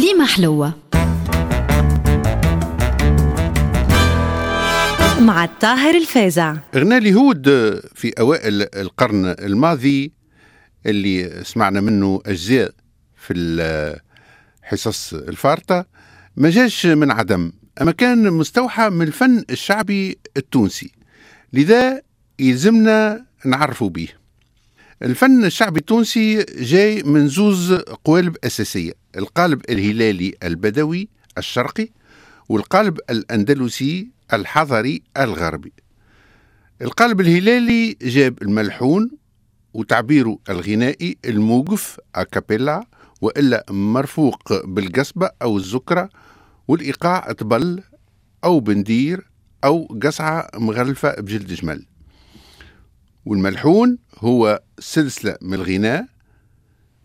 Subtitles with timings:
[0.00, 0.74] كليمة حلوة.
[5.20, 7.46] مع الطاهر الفازع غنى اليهود
[7.94, 10.12] في أوائل القرن الماضي
[10.86, 12.72] اللي سمعنا منه أجزاء
[13.16, 13.34] في
[14.64, 15.86] الحصص الفارطة.
[16.36, 20.92] ما جاش من عدم أما كان مستوحى من الفن الشعبي التونسي.
[21.52, 22.02] لذا
[22.38, 24.08] يلزمنا نعرفوا به.
[25.02, 27.72] الفن الشعبي التونسي جاي من زوز
[28.04, 28.99] قوالب أساسية.
[29.16, 31.88] القالب الهلالي البدوي الشرقي
[32.48, 35.72] والقالب الأندلسي الحضري الغربي.
[36.82, 39.10] القالب الهلالي جاب الملحون
[39.74, 42.84] وتعبيره الغنائي الموقف أكابيلا
[43.20, 46.08] وإلا مرفوق بالقصبة أو الزكرة
[46.68, 47.82] والإيقاع طبل
[48.44, 49.30] أو بندير
[49.64, 51.86] أو قصعة مغلفة بجلد جمل
[53.26, 56.06] والملحون هو سلسلة من الغناء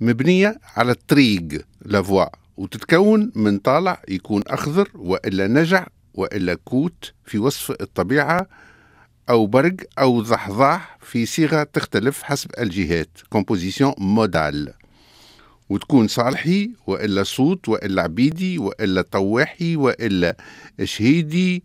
[0.00, 1.48] مبنية على الطريق
[1.84, 2.26] la voie
[2.56, 8.46] وتتكون من طالع يكون أخضر وإلا نجع وإلا كوت في وصف الطبيعة
[9.30, 14.72] أو برق أو ضحضاح في صيغة تختلف حسب الجهات composition modale
[15.68, 20.36] وتكون صالحي وإلا صوت وإلا عبيدي وإلا طواحي وإلا
[20.84, 21.64] شهيدي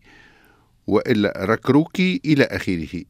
[0.88, 3.04] وإلا ركروكي إلى آخره.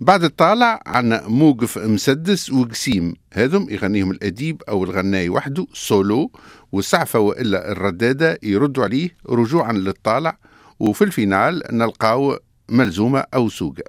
[0.00, 3.14] بعد الطالع عنا موقف مسدس وقسيم.
[3.32, 6.30] هذم يغنيهم الأديب أو الغناي وحده سولو
[6.72, 10.38] والسعفة وإلا الردادة يردوا عليه رجوعا للطالع
[10.80, 12.38] وفي ال final نلقاو
[12.68, 13.82] ملزومة أو سوقة.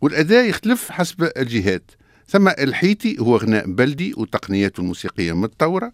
[0.00, 1.90] والأداء يختلف حسب الجهات.
[2.28, 5.92] ثم الحيتي هو غناء بلدي وتقنياته الموسيقية متطورة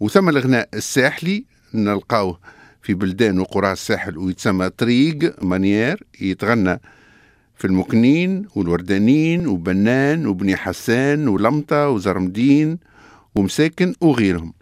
[0.00, 1.44] وثم الغناء الساحلي
[1.74, 2.40] نلقاوه
[2.82, 6.80] في بلدان وقرى الساحل ويتسمى طريق مانيير يتغنى
[7.56, 12.78] في المكنين والوردانين وبنان وبني حسان ولمطة وزرمدين
[13.34, 14.52] ومساكن وغيرهم.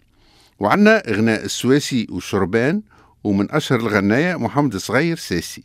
[0.59, 2.81] وعنا غناء السواسي والشربان
[3.23, 5.63] ومن أشهر الغناية محمد صغير ساسي.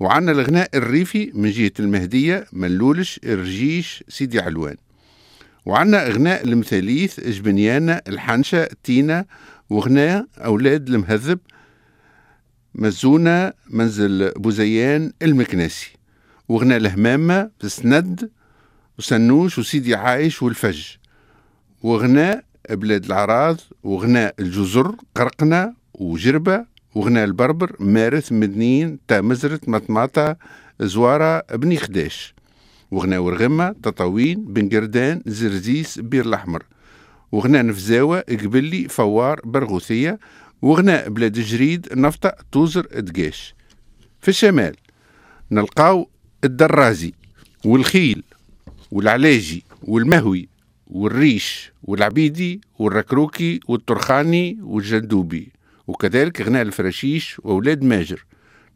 [0.00, 4.76] وعنا الغناء الريفي من جهة المهدية ملولش الرجيش سيدي علوان.
[5.66, 9.24] وعنا غناء المثاليث جبنيانة الحنشة تينا
[9.70, 11.38] وغناء أولاد المهذب
[12.74, 16.03] مزونة منزل بوزيان المكناسي.
[16.48, 18.30] وغناء الهمامة بسند
[18.98, 20.86] وسنوش وسيدي عايش والفج.
[21.82, 30.36] وغناء بلاد العراض وغناء الجزر قرقنة وجربة وغناء البربر مارث مدنين تا مزرت مطماطة
[30.80, 32.34] زوارة بني خداش.
[32.90, 36.62] وغناء ورغمة تطاوين بن قردان زرزيس بير الأحمر.
[37.32, 40.18] وغناء نفزاوة قبلي فوار برغوثية.
[40.62, 43.54] وغناء بلاد جريد نفطة توزر دقاش.
[44.20, 44.76] في الشمال
[45.50, 46.08] نلقاو
[46.44, 47.12] الدرازي
[47.64, 48.22] والخيل
[48.90, 50.48] والعلاجي والمهوي
[50.86, 55.48] والريش والعبيدي والركروكي والترخاني والجندوبي.
[55.86, 58.24] وكذلك غناء الفراشيش وأولاد ماجر.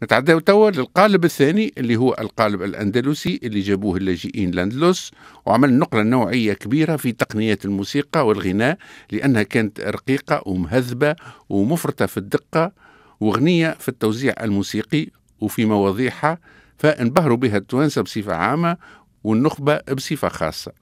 [0.03, 5.11] نتعداو توا للقالب الثاني اللي هو القالب الأندلسي اللي جابوه اللاجئين الأندلس
[5.47, 8.79] وعمل نقلة نوعية كبيرة في تقنيات الموسيقى والغناء
[9.11, 11.17] لأنها كانت رقيقة ومهذبة
[11.49, 12.73] ومفرطة في الدقة
[13.21, 15.07] وغنية في التوزيع الموسيقي
[15.41, 16.39] وفي مواضيعها
[16.79, 18.77] فانبهروا بها التوانسة بصفة عامة
[19.25, 20.73] والنخبة بصفة خاصة.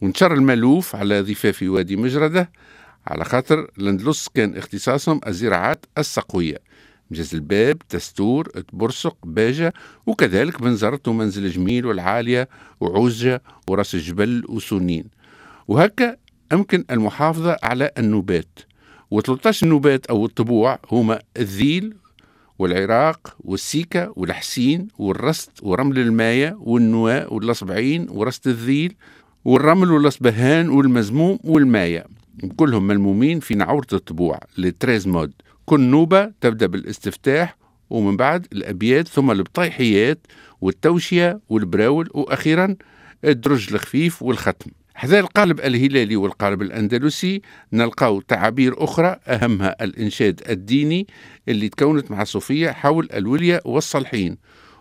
[0.00, 2.50] ونشر المألوف على ضفاف وادي مجردة
[3.06, 6.58] على خاطر الاندلس كان اختصاصهم الزراعات السقوية.
[7.10, 9.72] مجاز الباب تستور تبرسق باجة
[10.06, 12.48] وكذلك بنزرت ومنزل جميل والعالية
[12.80, 15.04] وعوسجة وراس الجبل وسنين.
[15.68, 16.16] وهكا
[16.52, 18.58] أمكن المحافظة على النوبات
[19.14, 21.94] و13 نوبات أو الطبوع هما الذيل
[22.58, 28.94] والعراق والسيكا والحسين والرست ورمل الماية والنوى والأصبعين ورست الذيل
[29.44, 32.06] والرمل والأصبهان والمزموم والماية
[32.56, 34.38] كلهم ملمومين في نعورة الطبوع.
[34.58, 35.32] les treize modes.
[35.66, 37.56] كل نوبة تبدأ بالاستفتاح
[37.90, 40.26] ومن بعد الأبيات ثم البطيحيات
[40.60, 42.76] والتوشية والبراول وأخيرا
[43.24, 44.70] الدرج الخفيف والختم.
[44.94, 47.42] حذا القالب الهلالي والقالب الأندلسي
[47.72, 51.06] نلقاو تعابير أخرى أهمها الإنشاد الديني
[51.48, 54.36] اللي تكونت مع الصوفية حول الولية والصالحين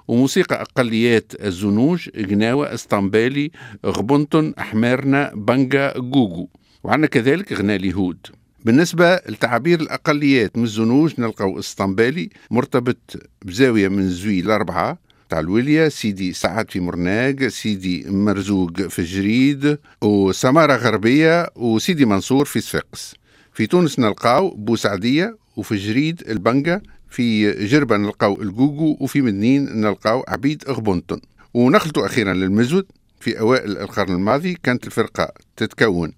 [0.08, 3.52] وموسيقى أقليات الزنوج قناوة اسطنبالي
[3.86, 6.48] غبنطن أحمارنا بنجا جوجو
[6.84, 8.18] وعندنا كذلك غناء اليهود.
[8.66, 12.98] بالنسبة لتعابير الأقليات من الزنوج نلقاو اسطنبالي مرتبط
[13.46, 14.98] بزاوية من زوي الأربعة
[15.32, 22.62] تاع الولية سيدي سعد في مرناق سيدي مرزوق في الجريد وسمارة غربية وسيدي منصور في
[22.62, 23.16] صفاقس.
[23.54, 30.64] في تونس نلقاو بوسعدية وفي الجريد البنجة في جربة نلقاو الجوجو وفي مدنين نلقاو عبيد
[30.70, 31.22] غبونتون.
[31.54, 32.86] ونخلطوا أخيرا للمزود
[33.20, 36.14] في أوائل القرن الماضي كانت الفرقة تتكون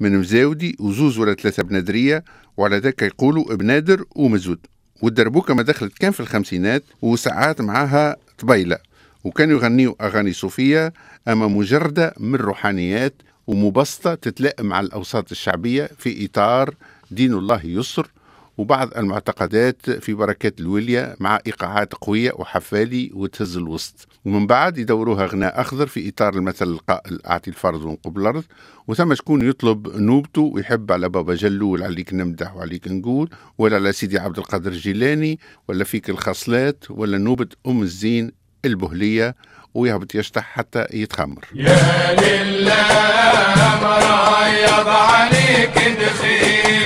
[0.00, 2.24] من مزاودي وزوز ولا ثلاثة بنادرية
[2.56, 4.58] وعلى ذاك يقولوا بنادر ومزود.
[5.02, 8.78] والدربوكة ما دخلت كان في الخمسينات وساعات معاها طبيلة
[9.24, 10.92] وكانوا يغنيوا أغاني صوفية
[11.28, 13.14] أما مجردة من روحانيات
[13.46, 16.74] ومبسطة تتلائم مع الأوساط الشعبية في إطار
[17.10, 18.10] دين الله يسر
[18.58, 24.08] وبعض المعتقدات في بركات الولية مع إيقاعات قوية وحفالي وتهز الوسط.
[24.24, 28.44] ومن بعد يدوروها غناء أخضر في إطار المثل القائل أعطي الفرض ونقب الأرض.
[28.88, 34.18] وثم شكون يطلب نوبته ويحب على بابا جلول عليك نمدح وعليك نقول ولا على سيدي
[34.18, 38.32] عبد القادر الجيلاني ولا فيك الخصلات ولا نوبة أم الزين
[38.64, 39.34] البهلية
[39.74, 41.44] ويهبط يشطح حتى يتخمر.
[41.54, 46.83] يا لله مريض عليك دخيل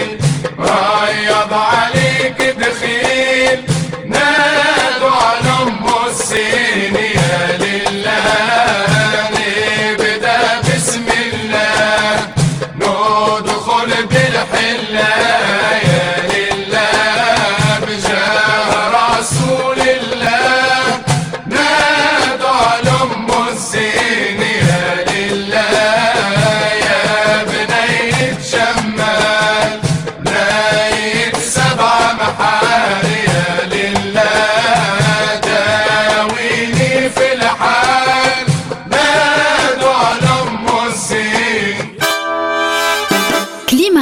[0.69, 3.61] ريض عليك دخيل.
[4.06, 8.25] نادوا على أم السين يا لله
[9.37, 12.29] نبدا بسم الله.
[12.76, 15.11] ندخل بالحلة
[15.88, 16.28] يا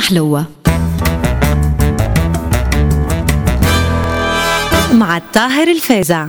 [0.09, 0.47] حلوة.
[4.93, 6.27] مع الطاهر الفازع.